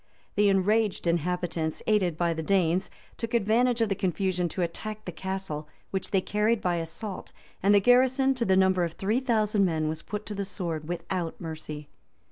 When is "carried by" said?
6.21-6.77